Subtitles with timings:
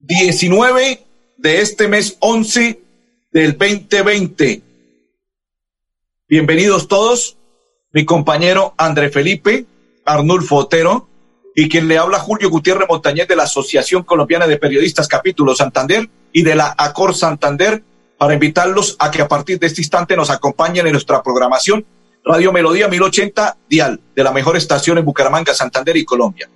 [0.00, 1.04] 19
[1.38, 2.80] de este mes 11
[3.32, 4.62] del 2020.
[6.28, 7.36] Bienvenidos todos.
[7.92, 9.66] Mi compañero André Felipe
[10.04, 11.08] Arnulfo Otero
[11.56, 16.08] y quien le habla Julio Gutiérrez Montañez de la Asociación Colombiana de Periodistas Capítulo Santander
[16.32, 17.82] y de la ACOR Santander
[18.16, 21.84] para invitarlos a que a partir de este instante nos acompañen en nuestra programación
[22.24, 26.48] Radio Melodía 1080 Dial, de la mejor estación en Bucaramanga, Santander y Colombia.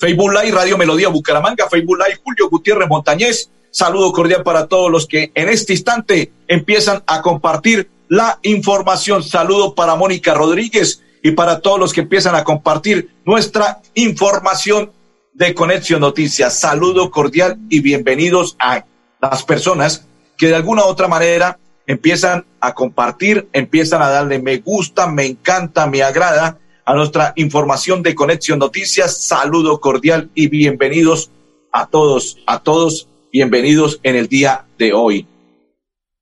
[0.00, 3.50] Facebook Live, Radio Melodía Bucaramanga, Facebook Live, Julio Gutiérrez Montañez.
[3.70, 9.22] Saludo cordial para todos los que en este instante empiezan a compartir la información.
[9.22, 14.90] Saludo para Mónica Rodríguez y para todos los que empiezan a compartir nuestra información
[15.34, 16.58] de Conexión Noticias.
[16.58, 18.86] Saludo cordial y bienvenidos a
[19.20, 20.06] las personas
[20.38, 25.26] que de alguna u otra manera empiezan a compartir, empiezan a darle me gusta, me
[25.26, 29.16] encanta, me agrada a nuestra información de Conexión Noticias.
[29.16, 31.30] Saludo cordial y bienvenidos
[31.72, 35.26] a todos, a todos, bienvenidos en el día de hoy.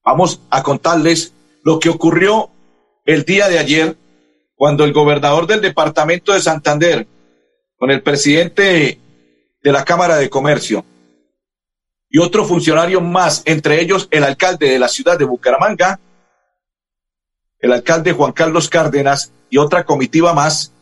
[0.05, 1.33] Vamos a contarles
[1.65, 2.51] lo que ocurrió
[3.05, 3.97] el día de ayer
[4.55, 7.07] cuando el gobernador del departamento de Santander,
[7.77, 8.99] con el presidente
[9.63, 10.85] de la Cámara de Comercio,
[12.11, 16.01] y otro funcionario más, entre ellos el alcalde de la ciudad de Bucaramanga,
[17.61, 20.73] el alcalde Juan Carlos Cárdenas y otra comitiva más,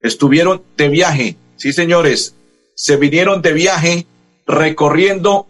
[0.00, 1.36] estuvieron de viaje.
[1.56, 2.34] Sí, señores,
[2.74, 4.06] se vinieron de viaje
[4.46, 5.46] recorriendo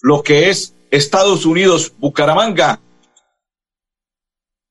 [0.00, 2.80] lo que es Estados Unidos, Bucaramanga,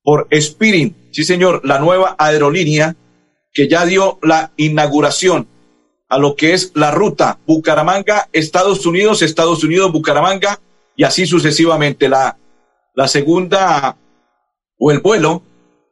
[0.03, 0.95] por Spirit.
[1.11, 2.95] Sí, señor, la nueva aerolínea
[3.53, 5.47] que ya dio la inauguración
[6.09, 10.59] a lo que es la ruta Bucaramanga, Estados Unidos, Estados Unidos, Bucaramanga,
[10.95, 12.07] y así sucesivamente.
[12.07, 12.37] La,
[12.95, 13.97] la segunda
[14.77, 15.43] o el vuelo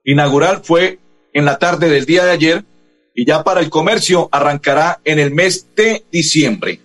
[0.04, 1.00] inaugural fue
[1.34, 2.66] en la tarde del día de ayer
[3.14, 6.80] y ya para el comercio arrancará en el mes de diciembre.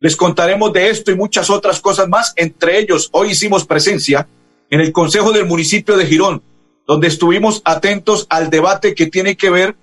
[0.00, 2.32] Les contaremos de esto y muchas otras cosas más.
[2.36, 4.26] Entre ellos, hoy hicimos presencia
[4.70, 6.42] en el Consejo del Municipio de Girón,
[6.86, 9.76] donde estuvimos atentos al debate que tiene que ver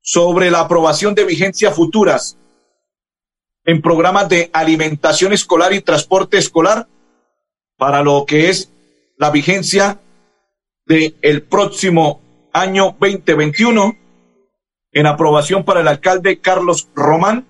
[0.00, 2.38] sobre la aprobación de vigencias futuras
[3.64, 6.88] en programas de alimentación escolar y transporte escolar
[7.76, 8.70] para lo que es
[9.18, 9.98] la vigencia
[10.88, 12.20] del el próximo
[12.52, 13.96] año 2021
[14.92, 17.46] en aprobación para el alcalde Carlos Román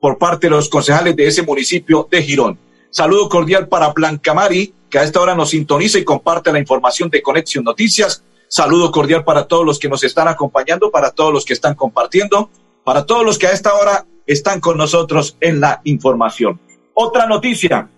[0.00, 2.58] por parte de los concejales de ese municipio de Girón.
[2.90, 7.08] Saludo cordial para Blanca Mari, que a esta hora nos sintoniza y comparte la información
[7.08, 8.24] de Conexión Noticias.
[8.48, 12.50] Saludo cordial para todos los que nos están acompañando, para todos los que están compartiendo,
[12.84, 16.60] para todos los que a esta hora están con nosotros en la información.
[16.94, 17.88] Otra noticia,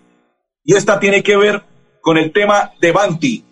[0.63, 1.63] y esta tiene que ver
[2.01, 3.43] con el tema de Banti.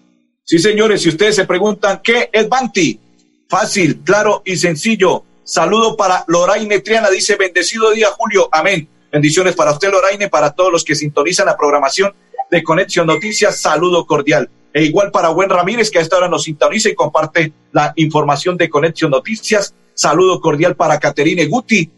[0.44, 3.00] Sí, señores, si ustedes se preguntan qué es Banti,
[3.47, 5.24] fácil, claro y sencillo.
[5.44, 8.88] Saludo para Loraine Triana, dice bendecido día Julio, amén.
[9.12, 12.13] Bendiciones para usted, Loraine, para todos los que sintonizan la programación
[12.50, 14.50] de Conexión Noticias, saludo cordial.
[14.74, 18.56] E igual para Buen Ramírez, que a esta hora nos sintoniza y comparte la información
[18.56, 19.75] de Conexión Noticias.
[19.94, 21.91] Saludo cordial para Caterine Guti,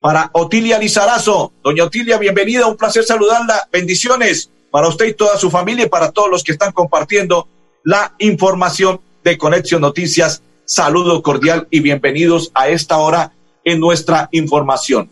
[0.00, 1.52] para Otilia Lizarazo.
[1.62, 3.68] Doña Otilia, bienvenida, un placer saludarla.
[3.70, 7.48] Bendiciones para usted y toda su familia y para todos los que están compartiendo
[7.88, 10.42] la información de Conexión Noticias.
[10.66, 13.32] Saludo cordial y bienvenidos a esta hora
[13.64, 15.10] en nuestra información.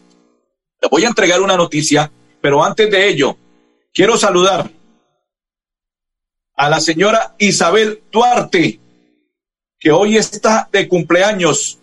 [0.82, 3.34] Le voy a entregar una noticia, pero antes de ello,
[3.94, 4.70] quiero saludar
[6.54, 8.78] a la señora Isabel Duarte,
[9.80, 11.78] que hoy está de cumpleaños.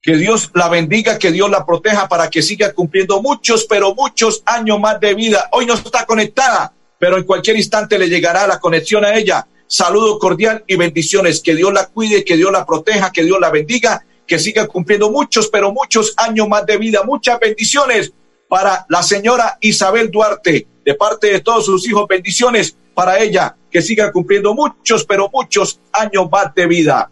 [0.00, 4.40] Que Dios la bendiga, que Dios la proteja para que siga cumpliendo muchos, pero muchos
[4.46, 5.48] años más de vida.
[5.50, 9.48] Hoy no está conectada, pero en cualquier instante le llegará la conexión a ella.
[9.72, 11.40] Saludo cordial y bendiciones.
[11.40, 15.10] Que Dios la cuide, que Dios la proteja, que Dios la bendiga, que siga cumpliendo
[15.10, 17.04] muchos, pero muchos años más de vida.
[17.04, 18.12] Muchas bendiciones
[18.50, 22.06] para la señora Isabel Duarte, de parte de todos sus hijos.
[22.06, 27.10] Bendiciones para ella que siga cumpliendo muchos, pero muchos años más de vida.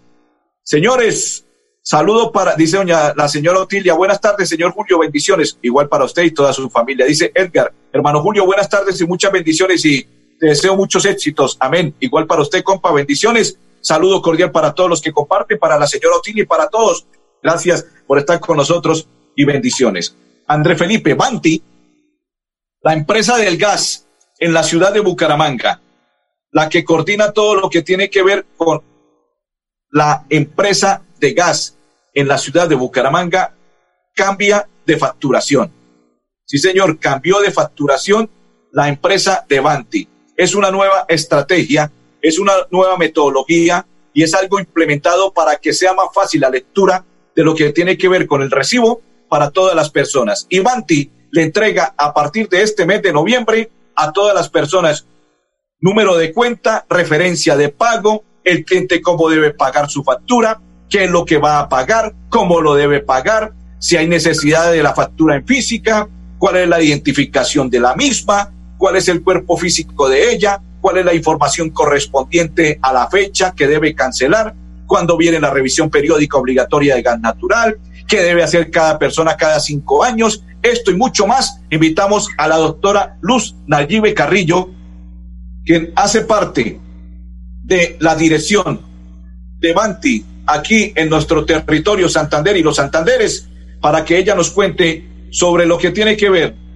[0.62, 1.46] Señores,
[1.80, 6.24] saludo para, dice doña la señora Otilia, buenas tardes, señor Julio, bendiciones, igual para usted
[6.24, 7.06] y toda su familia.
[7.06, 10.06] Dice Edgar, hermano Julio, buenas tardes y muchas bendiciones y
[10.40, 11.58] te deseo muchos éxitos.
[11.60, 11.94] Amén.
[12.00, 13.58] Igual para usted, compa, bendiciones.
[13.82, 17.06] Saludo cordial para todos los que comparten, para la señora Otilia y para todos.
[17.42, 19.06] Gracias por estar con nosotros
[19.36, 20.16] y bendiciones.
[20.46, 21.62] André Felipe Banti,
[22.82, 24.06] la empresa del gas
[24.38, 25.82] en la ciudad de Bucaramanga,
[26.52, 28.82] la que coordina todo lo que tiene que ver con
[29.90, 31.76] la empresa de gas
[32.14, 33.54] en la ciudad de Bucaramanga,
[34.14, 35.70] cambia de facturación.
[36.46, 38.30] Sí, señor, cambió de facturación
[38.72, 40.08] la empresa de Banti.
[40.40, 41.92] Es una nueva estrategia,
[42.22, 43.84] es una nueva metodología
[44.14, 47.04] y es algo implementado para que sea más fácil la lectura
[47.36, 50.46] de lo que tiene que ver con el recibo para todas las personas.
[50.48, 55.04] Y Banti le entrega a partir de este mes de noviembre a todas las personas
[55.78, 60.58] número de cuenta, referencia de pago, el cliente cómo debe pagar su factura,
[60.88, 64.82] qué es lo que va a pagar, cómo lo debe pagar, si hay necesidad de
[64.82, 66.08] la factura en física,
[66.38, 70.96] cuál es la identificación de la misma, cuál es el cuerpo físico de ella, cuál
[70.96, 74.54] es la información correspondiente a la fecha que debe cancelar,
[74.86, 77.78] cuándo viene la revisión periódica obligatoria de gas natural,
[78.08, 81.60] qué debe hacer cada persona cada cinco años, esto y mucho más.
[81.70, 84.70] Invitamos a la doctora Luz Nayibe Carrillo,
[85.62, 86.80] quien hace parte
[87.62, 88.80] de la dirección
[89.58, 93.46] de Banti aquí en nuestro territorio Santander y los Santanderes,
[93.82, 96.69] para que ella nos cuente sobre lo que tiene que ver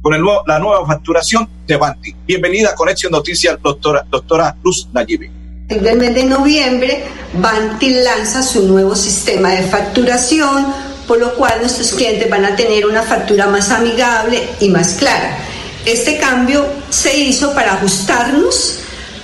[0.00, 2.14] con el la nueva facturación de Banti.
[2.26, 5.30] Bienvenida a Conexión Noticias, doctora, doctora Luz Nayibe.
[5.68, 7.04] El mes de noviembre,
[7.34, 10.66] Banti lanza su nuevo sistema de facturación,
[11.06, 15.36] por lo cual nuestros clientes van a tener una factura más amigable y más clara.
[15.84, 18.78] Este cambio se hizo para ajustarnos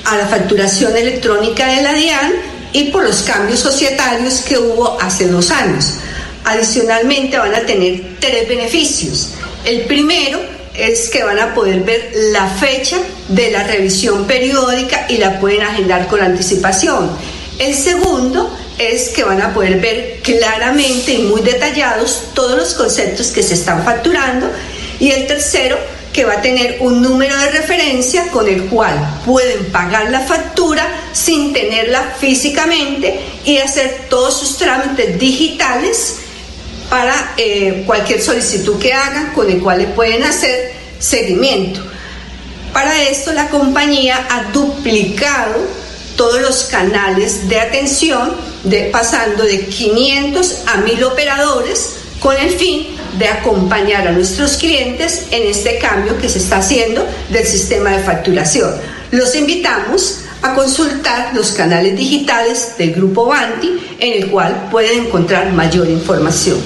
[0.05, 2.32] a la facturación electrónica de la DIAN
[2.72, 5.94] y por los cambios societarios que hubo hace dos años.
[6.44, 9.32] Adicionalmente van a tener tres beneficios.
[9.64, 15.19] El primero es que van a poder ver la fecha de la revisión periódica y
[15.19, 17.11] la pueden agendar con anticipación.
[17.58, 23.28] El segundo es que van a poder ver claramente y muy detallados todos los conceptos
[23.28, 24.50] que se están facturando.
[25.00, 25.78] Y el tercero,
[26.12, 28.94] que va a tener un número de referencia con el cual
[29.26, 36.20] pueden pagar la factura sin tenerla físicamente y hacer todos sus trámites digitales
[36.91, 41.81] para eh, cualquier solicitud que hagan, con el cual le pueden hacer seguimiento.
[42.73, 45.56] Para esto la compañía ha duplicado
[46.17, 48.35] todos los canales de atención,
[48.91, 52.87] pasando de 500 a 1000 operadores, con el fin
[53.19, 58.03] de acompañar a nuestros clientes en este cambio que se está haciendo del sistema de
[58.03, 58.75] facturación.
[59.11, 65.52] Los invitamos a consultar los canales digitales del Grupo Banti, en el cual pueden encontrar
[65.52, 66.58] mayor información.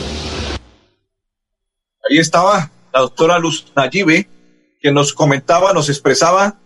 [2.09, 4.29] Ahí estaba la doctora Luz Nayibe,
[4.81, 6.59] que nos comentaba, nos expresaba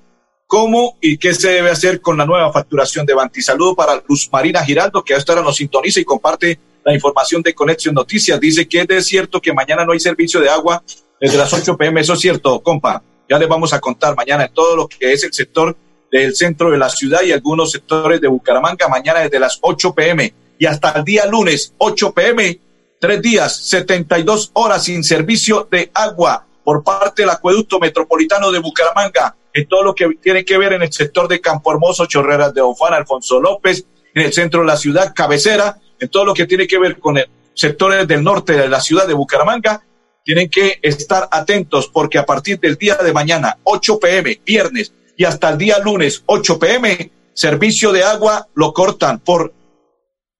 [0.46, 3.42] cómo y qué se debe hacer con la nueva facturación de Banti.
[3.42, 7.42] Saludo para Luz Marina Giraldo, que a esta hora nos sintoniza y comparte la información
[7.42, 8.40] de Conexión Noticias.
[8.40, 10.82] Dice que es cierto que mañana no hay servicio de agua
[11.20, 12.00] desde las 8 pm.
[12.00, 13.02] Eso es cierto, compa.
[13.28, 15.76] Ya les vamos a contar mañana todo lo que es el sector
[16.20, 20.32] del centro de la ciudad y algunos sectores de Bucaramanga, mañana desde las 8 pm
[20.56, 22.60] y hasta el día lunes 8 pm,
[23.00, 29.34] tres días, 72 horas sin servicio de agua por parte del acueducto metropolitano de Bucaramanga,
[29.52, 32.60] en todo lo que tiene que ver en el sector de Campo Hermoso, Chorreras de
[32.60, 33.84] Ofán, Alfonso López,
[34.14, 37.18] en el centro de la ciudad, cabecera, en todo lo que tiene que ver con
[37.18, 39.82] el sectores del norte de la ciudad de Bucaramanga,
[40.24, 45.24] tienen que estar atentos porque a partir del día de mañana, 8 pm, viernes, y
[45.24, 49.52] hasta el día lunes 8 pm, servicio de agua lo cortan por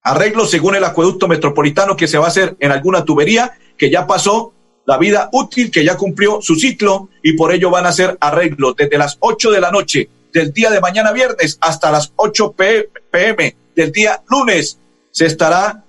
[0.03, 4.07] arreglo según el acueducto metropolitano que se va a hacer en alguna tubería que ya
[4.07, 4.53] pasó
[4.87, 8.75] la vida útil, que ya cumplió su ciclo y por ello van a hacer arreglo
[8.75, 12.55] desde las 8 de la noche del día de mañana viernes hasta las 8
[13.11, 14.79] pm del día lunes.
[15.11, 15.85] Se estará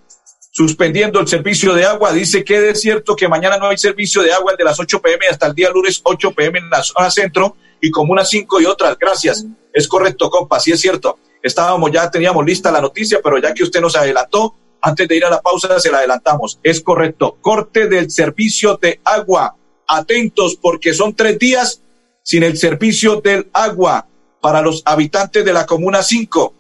[0.56, 2.14] suspendiendo el servicio de agua.
[2.14, 5.28] Dice que es cierto que mañana no hay servicio de agua de las 8 pm
[5.28, 8.66] hasta el día lunes 8 pm en la zona centro y como unas cinco y
[8.66, 8.98] otras.
[8.98, 9.46] Gracias.
[9.74, 11.20] Es correcto, compa, sí es cierto.
[11.44, 15.26] Estábamos ya, teníamos lista la noticia, pero ya que usted nos adelantó, antes de ir
[15.26, 16.58] a la pausa se la adelantamos.
[16.64, 17.38] Es correcto.
[17.42, 19.58] Corte del servicio de agua.
[19.88, 21.82] Atentos porque son tres días
[22.24, 24.08] sin el servicio del agua
[24.40, 26.54] para los habitantes de la Comuna 5.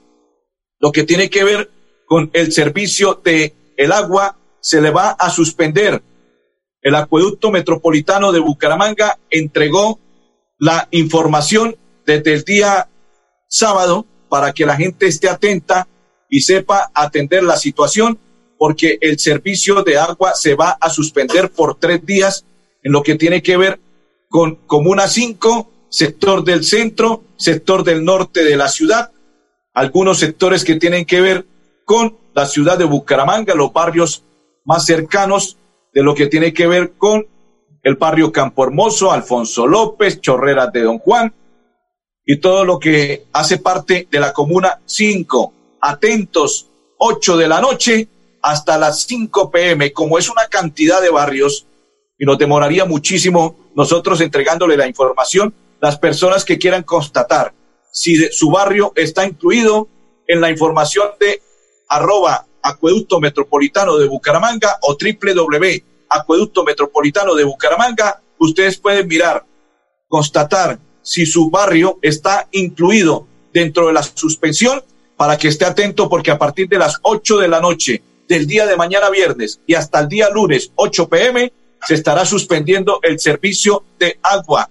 [0.79, 1.71] Lo que tiene que ver
[2.05, 6.01] con el servicio de el agua se le va a suspender.
[6.81, 9.99] El acueducto metropolitano de Bucaramanga entregó
[10.57, 12.89] la información desde el día
[13.47, 15.87] sábado para que la gente esté atenta
[16.29, 18.19] y sepa atender la situación,
[18.57, 22.45] porque el servicio de agua se va a suspender por tres días
[22.83, 23.79] en lo que tiene que ver
[24.29, 29.11] con Comuna 5, sector del centro, sector del norte de la ciudad,
[29.73, 31.45] algunos sectores que tienen que ver
[31.85, 34.23] con la ciudad de Bucaramanga, los barrios
[34.65, 35.57] más cercanos
[35.93, 37.25] de lo que tiene que ver con
[37.81, 41.33] el barrio Campo Hermoso, Alfonso López, Chorreras de Don Juan
[42.25, 45.53] y todo lo que hace parte de la comuna 5.
[45.79, 48.09] Atentos, 8 de la noche
[48.41, 49.93] hasta las 5 pm.
[49.93, 51.65] Como es una cantidad de barrios
[52.17, 57.53] y nos demoraría muchísimo nosotros entregándole la información, las personas que quieran constatar
[57.91, 59.87] si su barrio está incluido
[60.27, 61.41] en la información de
[61.89, 69.45] arroba acueducto metropolitano de Bucaramanga o www acueducto metropolitano de Bucaramanga, ustedes pueden mirar,
[70.07, 74.83] constatar si su barrio está incluido dentro de la suspensión
[75.15, 78.65] para que esté atento porque a partir de las 8 de la noche del día
[78.65, 81.53] de mañana viernes y hasta el día lunes 8 pm
[81.87, 84.69] se estará suspendiendo el servicio de agua.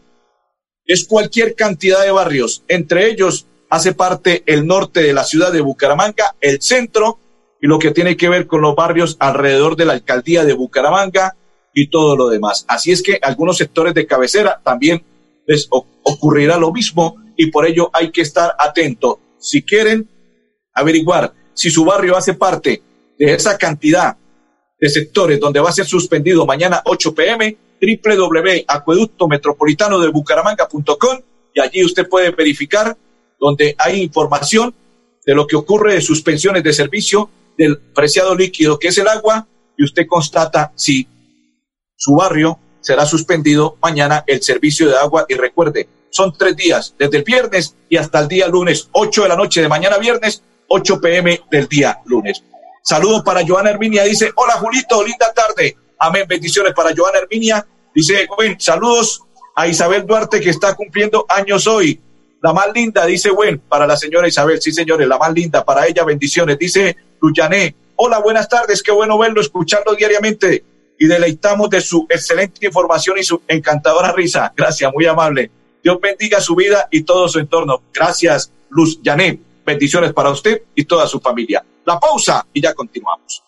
[0.85, 5.61] Es cualquier cantidad de barrios, entre ellos hace parte el norte de la ciudad de
[5.61, 7.19] Bucaramanga, el centro
[7.61, 11.37] y lo que tiene que ver con los barrios alrededor de la alcaldía de Bucaramanga
[11.75, 12.65] y todo lo demás.
[12.69, 15.05] Así es que algunos sectores de cabecera también
[15.47, 19.19] les ocurrirá lo mismo y por ello hay que estar atento.
[19.39, 20.09] Si quieren
[20.73, 22.81] averiguar si su barrio hace parte
[23.19, 24.17] de esa cantidad
[24.81, 30.13] de sectores donde va a ser suspendido mañana 8 pm, www.acueducto metropolitano de
[31.57, 32.97] y allí usted puede verificar
[33.45, 34.75] donde hay información
[35.27, 39.47] de lo que ocurre de suspensiones de servicio del preciado líquido que es el agua
[39.77, 41.07] y usted constata si
[41.95, 47.19] su barrio será suspendido mañana el servicio de agua y recuerde, son tres días, desde
[47.19, 51.01] el viernes y hasta el día lunes, 8 de la noche de mañana viernes, 8
[51.03, 52.43] pm del día lunes.
[52.83, 55.77] Saludos para Joana Herminia, dice, hola Julito, linda tarde.
[55.99, 57.67] Amén, bendiciones para Joana Herminia.
[57.95, 58.27] Dice,
[58.59, 59.23] saludos
[59.55, 62.01] a Isabel Duarte que está cumpliendo años hoy.
[62.45, 65.87] La más linda, dice Buen, para la señora Isabel, sí señores, la más linda, para
[65.87, 66.59] ella bendiciones.
[66.59, 70.63] Dice Luyané, hola, buenas tardes, qué bueno verlo, escucharlo diariamente
[70.99, 74.53] y deleitamos de su excelente información y su encantadora risa.
[74.55, 75.51] Gracias, muy amable.
[75.83, 77.81] Dios bendiga su vida y todo su entorno.
[77.95, 79.41] Gracias, Luz Yané.
[79.65, 81.65] Bendiciones para usted y toda su familia.
[81.87, 83.43] La pausa y ya continuamos.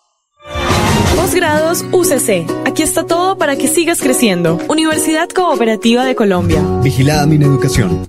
[1.17, 2.47] Posgrados UCC.
[2.65, 4.59] Aquí está todo para que sigas creciendo.
[4.69, 6.63] Universidad Cooperativa de Colombia.
[6.83, 8.09] Vigilada mi educación.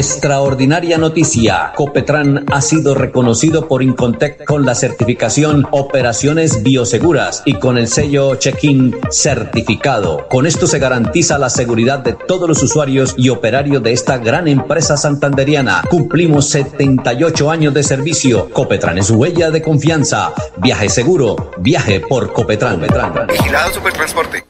[0.00, 1.74] Extraordinaria noticia.
[1.76, 8.34] Copetran ha sido reconocido por Incontec con la certificación Operaciones Bioseguras y con el sello
[8.36, 10.26] Check-in certificado.
[10.30, 14.48] Con esto se garantiza la seguridad de todos los usuarios y operarios de esta gran
[14.48, 15.82] empresa santanderiana.
[15.90, 18.48] Cumplimos 78 años de servicio.
[18.54, 20.32] Copetran es huella de confianza.
[20.62, 21.50] Viaje seguro.
[21.58, 22.80] Viaje por Copetran.
[23.28, 24.49] Vigilado Supertransporte.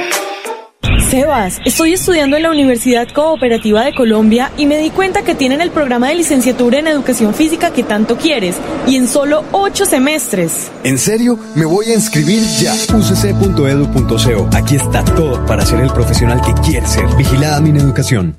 [1.11, 5.59] Sebas, estoy estudiando en la Universidad Cooperativa de Colombia y me di cuenta que tienen
[5.59, 8.55] el programa de licenciatura en educación física que tanto quieres
[8.87, 10.71] y en solo ocho semestres.
[10.85, 11.37] ¿En serio?
[11.53, 12.73] Me voy a inscribir ya.
[12.95, 14.49] ucc.edu.co.
[14.55, 17.05] Aquí está todo para ser el profesional que quieres ser.
[17.17, 18.37] Vigilada mi educación.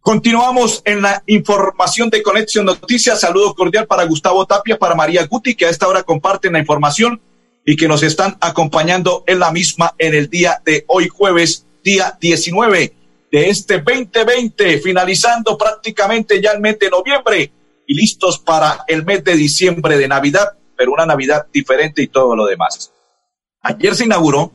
[0.00, 3.20] Continuamos en la información de Conexión Noticias.
[3.20, 7.20] Saludo cordial para Gustavo Tapia, para María Guti, que a esta hora comparten la información
[7.64, 12.16] y que nos están acompañando en la misma en el día de hoy jueves, día
[12.20, 12.94] 19
[13.32, 17.52] de este 2020, finalizando prácticamente ya el mes de noviembre
[17.86, 22.36] y listos para el mes de diciembre de Navidad, pero una Navidad diferente y todo
[22.36, 22.92] lo demás.
[23.62, 24.52] Ayer se inauguró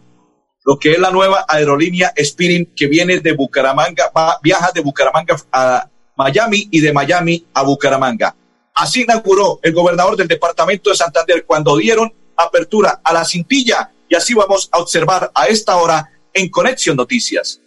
[0.65, 4.11] lo que es la nueva aerolínea Spirit que viene de Bucaramanga,
[4.43, 8.35] viaja de Bucaramanga a Miami y de Miami a Bucaramanga.
[8.75, 14.15] Así inauguró el gobernador del departamento de Santander cuando dieron apertura a la cintilla y
[14.15, 17.61] así vamos a observar a esta hora en Conexión Noticias.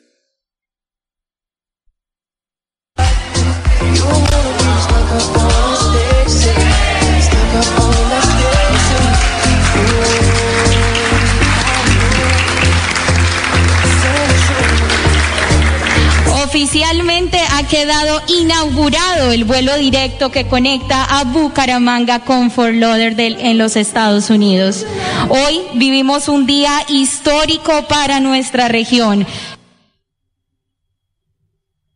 [16.55, 23.57] Oficialmente ha quedado inaugurado el vuelo directo que conecta a Bucaramanga con Fort Lauderdale en
[23.57, 24.85] los Estados Unidos.
[25.31, 29.27] Hoy vivimos un día histórico para nuestra región.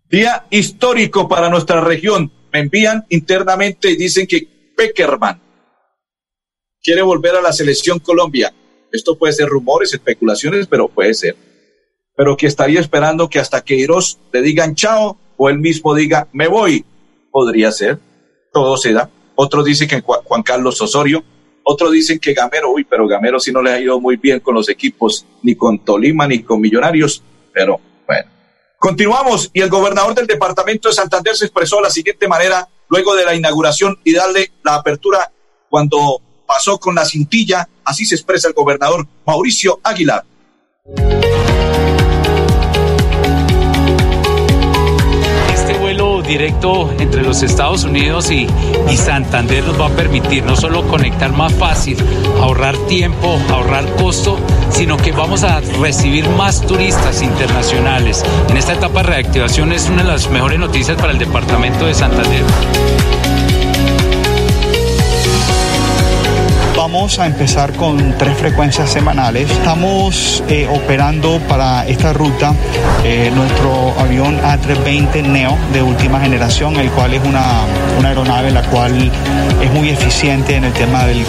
[0.08, 2.32] Día histórico para nuestra región.
[2.50, 5.38] Me envían internamente y dicen que Peckerman
[6.82, 8.54] quiere volver a la selección Colombia.
[8.90, 11.36] Esto puede ser rumores, especulaciones, pero puede ser
[12.16, 16.28] pero que estaría esperando que hasta que Iros le digan chao o él mismo diga
[16.32, 16.84] me voy.
[17.30, 17.98] Podría ser,
[18.52, 19.10] todo se da.
[19.34, 21.22] Otros dicen que Juan Carlos Osorio,
[21.62, 24.54] otros dicen que Gamero, uy, pero Gamero sí no le ha ido muy bien con
[24.54, 28.30] los equipos, ni con Tolima, ni con Millonarios, pero bueno.
[28.78, 33.14] Continuamos y el gobernador del departamento de Santander se expresó de la siguiente manera luego
[33.14, 35.30] de la inauguración y darle la apertura
[35.68, 40.24] cuando pasó con la cintilla, así se expresa el gobernador Mauricio Aguilar.
[46.26, 48.46] Directo entre los Estados Unidos y,
[48.96, 51.96] Santander nos va a permitir no solo conectar más fácil,
[52.40, 54.36] ahorrar tiempo, ahorrar costo,
[54.70, 58.24] sino que vamos a recibir más turistas internacionales.
[58.48, 61.94] En esta etapa de reactivación es una de las mejores noticias para el departamento de
[61.94, 62.42] Santander.
[66.96, 69.50] Vamos a empezar con tres frecuencias semanales.
[69.50, 72.54] Estamos eh, operando para esta ruta
[73.04, 77.66] eh, nuestro avión A320 Neo de última generación, el cual es una,
[77.98, 79.12] una aeronave la cual
[79.62, 81.24] es muy eficiente en el tema del eh,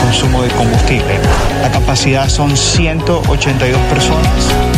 [0.00, 1.18] consumo de combustible.
[1.60, 4.69] La capacidad son 182 personas.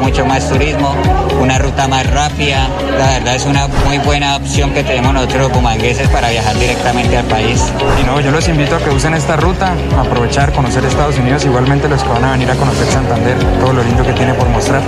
[0.00, 0.94] Mucho más turismo,
[1.40, 2.68] una ruta más rápida.
[2.98, 7.24] La verdad es una muy buena opción que tenemos nosotros bumangueses para viajar directamente al
[7.26, 7.72] país.
[8.00, 11.88] Y no, yo los invito a que usen esta ruta, aprovechar, conocer Estados Unidos, igualmente
[11.88, 14.82] los que van a venir a conocer Santander, todo lo lindo que tiene por mostrar.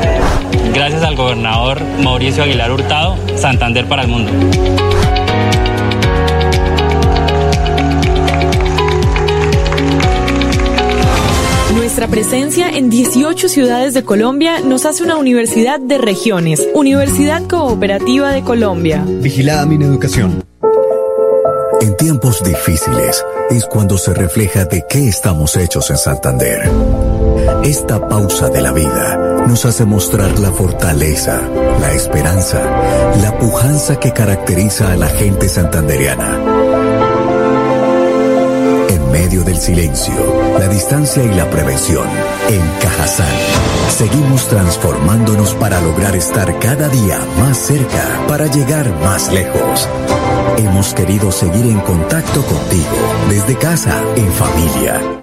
[0.74, 4.32] Gracias al gobernador Mauricio Aguilar Hurtado, Santander para el mundo.
[11.92, 18.30] Nuestra presencia en 18 ciudades de Colombia nos hace una universidad de regiones, Universidad Cooperativa
[18.30, 19.04] de Colombia.
[19.06, 20.42] Vigilada mi educación.
[21.82, 26.62] En tiempos difíciles es cuando se refleja de qué estamos hechos en Santander.
[27.62, 31.42] Esta pausa de la vida nos hace mostrar la fortaleza,
[31.78, 32.62] la esperanza,
[33.20, 36.41] la pujanza que caracteriza a la gente santandereana
[39.52, 40.14] del silencio,
[40.58, 42.06] la distancia y la prevención.
[42.48, 43.26] En Cajazán,
[43.90, 49.88] seguimos transformándonos para lograr estar cada día más cerca, para llegar más lejos.
[50.56, 52.96] Hemos querido seguir en contacto contigo,
[53.28, 55.22] desde casa, en familia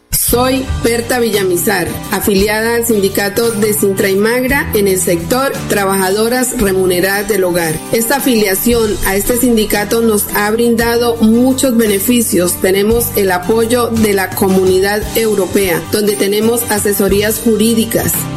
[0.23, 7.27] Soy Berta Villamizar, afiliada al sindicato de Sintra y Magra en el sector Trabajadoras Remuneradas
[7.27, 7.73] del Hogar.
[7.91, 12.61] Esta afiliación a este sindicato nos ha brindado muchos beneficios.
[12.61, 18.13] Tenemos el apoyo de la comunidad europea, donde tenemos asesorías jurídicas,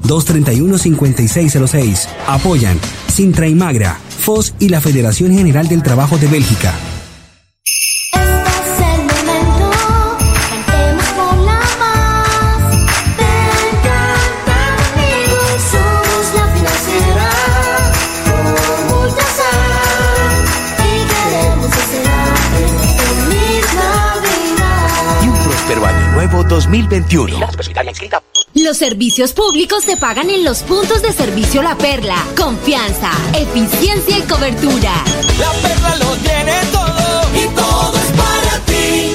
[0.00, 2.08] 322-231-5606.
[2.26, 6.72] Apoyan Sintra y Magra, FOS y la Federación General del Trabajo de Bélgica.
[25.22, 27.40] Y un próspero año nuevo 2021.
[28.62, 32.14] Los servicios públicos se pagan en los puntos de servicio La Perla.
[32.36, 35.02] Confianza, eficiencia y cobertura.
[35.40, 39.10] La perla lo tiene todo y todo es para ti.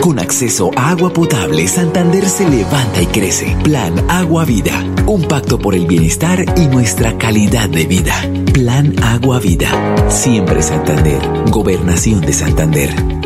[0.00, 3.56] Con acceso a agua potable, Santander se levanta y crece.
[3.64, 4.84] Plan Agua Vida.
[5.06, 8.14] Un pacto por el bienestar y nuestra calidad de vida.
[8.52, 9.68] Plan Agua Vida.
[10.08, 11.20] Siempre Santander.
[11.50, 13.23] Gobernación de Santander.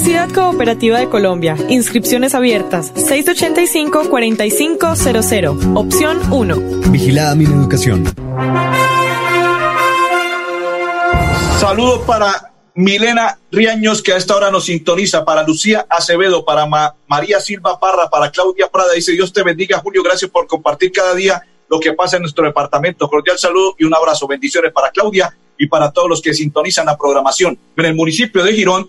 [0.00, 1.56] Universidad Cooperativa de Colombia.
[1.68, 2.94] Inscripciones abiertas.
[2.94, 5.76] 685-4500.
[5.76, 6.56] Opción 1.
[6.92, 8.04] Vigilada mi educación.
[11.58, 16.94] Saludos para Milena Riaños, que a esta hora nos sintoniza, para Lucía Acevedo, para Ma-
[17.08, 18.92] María Silva Parra, para Claudia Prada.
[18.94, 20.04] Dice Dios te bendiga, Julio.
[20.04, 23.08] Gracias por compartir cada día lo que pasa en nuestro departamento.
[23.08, 24.28] Cordial saludo y un abrazo.
[24.28, 27.58] Bendiciones para Claudia y para todos los que sintonizan la programación.
[27.76, 28.88] En el municipio de Girón,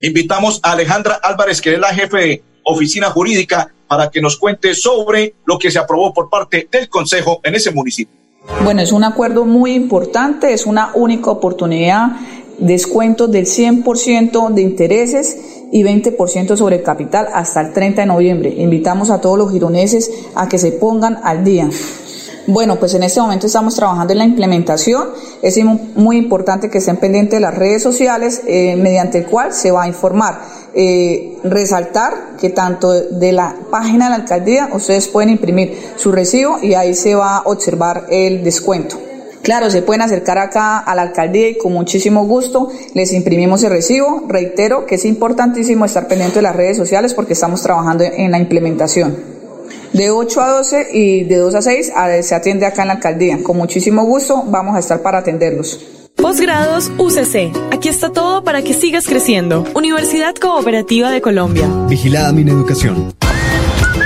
[0.00, 4.74] invitamos a Alejandra Álvarez, que es la jefe de oficina jurídica, para que nos cuente
[4.74, 8.16] sobre lo que se aprobó por parte del Consejo en ese municipio.
[8.64, 12.12] Bueno, es un acuerdo muy importante, es una única oportunidad,
[12.58, 15.36] descuento del 100% de intereses
[15.72, 18.54] y 20% sobre el capital hasta el 30 de noviembre.
[18.56, 21.68] Invitamos a todos los gironeses a que se pongan al día.
[22.50, 25.10] Bueno, pues en este momento estamos trabajando en la implementación.
[25.40, 25.56] Es
[25.94, 29.84] muy importante que estén pendientes de las redes sociales eh, mediante el cual se va
[29.84, 30.40] a informar.
[30.74, 36.58] Eh, resaltar que tanto de la página de la alcaldía ustedes pueden imprimir su recibo
[36.60, 38.96] y ahí se va a observar el descuento.
[39.42, 43.70] Claro, se pueden acercar acá a la alcaldía y con muchísimo gusto les imprimimos el
[43.70, 44.24] recibo.
[44.26, 48.40] Reitero que es importantísimo estar pendiente de las redes sociales porque estamos trabajando en la
[48.40, 49.39] implementación.
[49.92, 52.94] De 8 a 12 y de 2 a 6 a- se atiende acá en la
[52.94, 53.38] alcaldía.
[53.42, 55.80] Con muchísimo gusto vamos a estar para atenderlos.
[56.16, 57.50] Posgrados UCC.
[57.72, 59.64] Aquí está todo para que sigas creciendo.
[59.74, 61.66] Universidad Cooperativa de Colombia.
[61.88, 63.12] Vigilada mi educación.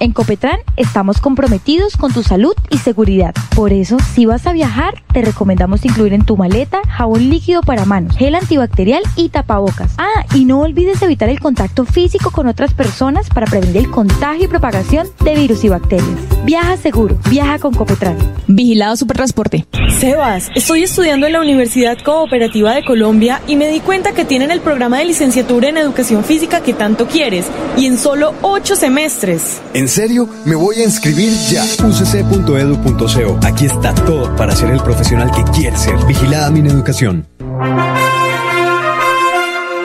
[0.00, 3.34] En Copetran estamos comprometidos con tu salud y seguridad.
[3.54, 7.84] Por eso, si vas a viajar, te recomendamos incluir en tu maleta jabón líquido para
[7.84, 9.92] manos, gel antibacterial y tapabocas.
[9.98, 14.46] Ah, y no olvides evitar el contacto físico con otras personas para prevenir el contagio
[14.46, 16.08] y propagación de virus y bacterias.
[16.46, 18.16] Viaja seguro, viaja con Copetran.
[18.46, 19.66] Vigilado Supertransporte.
[19.98, 24.50] Sebas, estoy estudiando en la Universidad Cooperativa de Colombia y me di cuenta que tienen
[24.50, 27.44] el programa de licenciatura en educación física que tanto quieres
[27.76, 29.60] y en solo ocho semestres.
[29.74, 30.28] ¿En serio?
[30.44, 31.64] Me voy a inscribir ya.
[31.64, 33.38] ucc.edu.co.
[33.46, 35.96] Aquí está todo para ser el profesional que quieres ser.
[36.06, 37.26] Vigilada mi educación.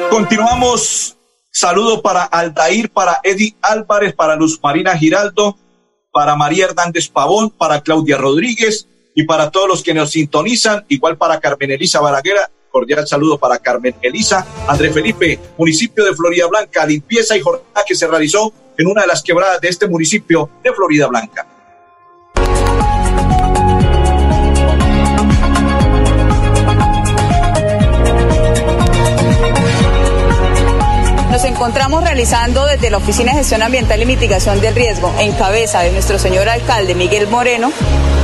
[0.09, 1.17] Continuamos.
[1.51, 5.57] Saludo para Aldair, para Eddie Álvarez, para Luz Marina Giraldo,
[6.11, 11.17] para María Hernández Pavón, para Claudia Rodríguez y para todos los que nos sintonizan, igual
[11.17, 16.85] para Carmen Elisa Balaguera, cordial saludo para Carmen Elisa, André Felipe, municipio de Florida Blanca,
[16.85, 20.73] limpieza y jornada que se realizó en una de las quebradas de este municipio de
[20.73, 21.54] Florida Blanca.
[31.55, 35.91] Encontramos realizando desde la Oficina de Gestión Ambiental y Mitigación del Riesgo, en cabeza de
[35.93, 37.71] nuestro señor alcalde Miguel Moreno,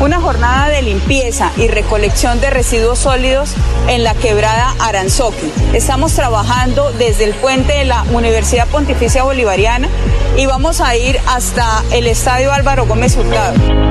[0.02, 3.56] una jornada de limpieza y recolección de residuos sólidos
[3.88, 5.50] en la quebrada Aranzoqui.
[5.72, 9.88] Estamos trabajando desde el puente de la Universidad Pontificia Bolivariana
[10.36, 13.91] y vamos a ir hasta el Estadio Álvaro Gómez Hurtado.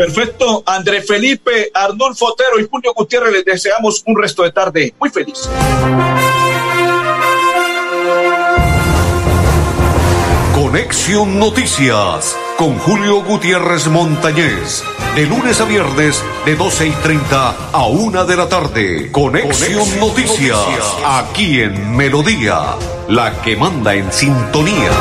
[0.00, 5.10] Perfecto, André Felipe, Arnulfo Otero y Julio Gutiérrez, les deseamos un resto de tarde muy
[5.10, 5.46] feliz.
[10.54, 14.82] Conexión Noticias con Julio Gutiérrez Montañez.
[15.14, 19.12] De lunes a viernes, de 12 y 30 a 1 de la tarde.
[19.12, 20.58] Conexión, Noticias,
[21.04, 22.74] aquí en Melodía,
[23.08, 24.92] la que manda en sintonía.